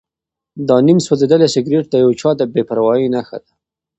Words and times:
دا 0.67 0.75
نیم 0.85 0.99
سوځېدلی 1.07 1.47
سګرټ 1.53 1.85
د 1.89 1.95
یو 2.03 2.11
چا 2.19 2.29
د 2.39 2.41
بې 2.53 2.61
پروایۍ 2.69 3.07
نښه 3.15 3.37
وه. 3.41 3.49